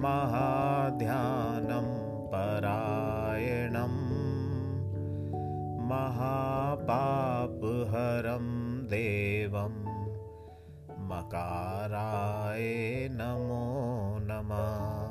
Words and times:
महाध्यानं 0.00 2.26
परायणं 2.26 3.03
महापापहरं 6.84 8.46
देवम् 8.86 10.08
मकाराय 10.98 12.62
नमो 13.12 14.18
नमः। 14.20 15.04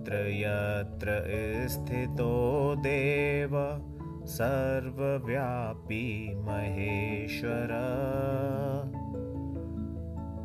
यत्र 0.02 0.16
यत्र 0.16 1.24
स्थितो 1.68 2.76
देव 2.76 3.82
सर्वव्यापी 4.26 6.36
महेश्वर। 6.36 7.70